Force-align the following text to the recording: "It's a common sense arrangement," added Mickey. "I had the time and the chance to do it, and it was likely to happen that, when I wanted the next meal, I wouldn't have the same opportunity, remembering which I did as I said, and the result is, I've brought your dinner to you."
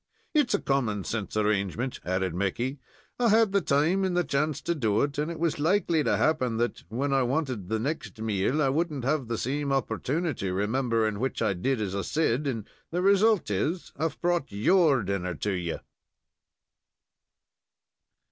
"It's 0.33 0.55
a 0.55 0.59
common 0.59 1.03
sense 1.03 1.37
arrangement," 1.37 1.99
added 2.03 2.33
Mickey. 2.33 2.79
"I 3.19 3.29
had 3.29 3.51
the 3.51 3.61
time 3.61 4.03
and 4.03 4.17
the 4.17 4.23
chance 4.23 4.59
to 4.61 4.73
do 4.73 5.03
it, 5.03 5.19
and 5.19 5.29
it 5.29 5.37
was 5.39 5.59
likely 5.59 6.03
to 6.03 6.17
happen 6.17 6.57
that, 6.57 6.83
when 6.89 7.13
I 7.13 7.21
wanted 7.21 7.69
the 7.69 7.77
next 7.77 8.19
meal, 8.19 8.63
I 8.63 8.69
wouldn't 8.69 9.03
have 9.05 9.27
the 9.27 9.37
same 9.37 9.71
opportunity, 9.71 10.49
remembering 10.49 11.19
which 11.19 11.39
I 11.43 11.53
did 11.53 11.79
as 11.79 11.95
I 11.95 12.01
said, 12.01 12.47
and 12.47 12.67
the 12.89 13.03
result 13.03 13.51
is, 13.51 13.93
I've 13.95 14.19
brought 14.21 14.51
your 14.51 15.03
dinner 15.03 15.35
to 15.35 15.51
you." 15.51 15.77